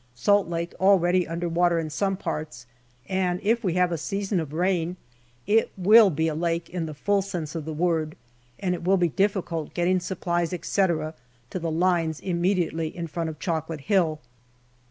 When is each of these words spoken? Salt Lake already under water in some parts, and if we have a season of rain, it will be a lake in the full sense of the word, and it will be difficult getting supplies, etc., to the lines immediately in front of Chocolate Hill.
Salt 0.15 0.47
Lake 0.47 0.73
already 0.79 1.27
under 1.27 1.47
water 1.47 1.77
in 1.77 1.87
some 1.91 2.17
parts, 2.17 2.65
and 3.07 3.39
if 3.43 3.63
we 3.63 3.75
have 3.75 3.91
a 3.91 3.99
season 3.99 4.39
of 4.39 4.51
rain, 4.51 4.97
it 5.45 5.69
will 5.77 6.09
be 6.09 6.27
a 6.27 6.33
lake 6.33 6.67
in 6.71 6.87
the 6.87 6.93
full 6.95 7.21
sense 7.21 7.53
of 7.53 7.65
the 7.65 7.71
word, 7.73 8.15
and 8.57 8.73
it 8.73 8.83
will 8.83 8.97
be 8.97 9.09
difficult 9.09 9.75
getting 9.75 9.99
supplies, 9.99 10.53
etc., 10.53 11.13
to 11.51 11.59
the 11.59 11.69
lines 11.69 12.19
immediately 12.19 12.87
in 12.87 13.05
front 13.05 13.29
of 13.29 13.37
Chocolate 13.37 13.81
Hill. 13.81 14.19